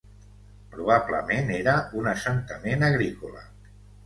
[0.75, 3.47] Probablement era un assentament agrícola.